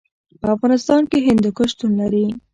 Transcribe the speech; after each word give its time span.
په 0.41 0.47
افغانستان 0.55 1.01
کې 1.09 1.25
هندوکش 1.27 1.69
شتون 1.73 1.91
لري. 2.01 2.25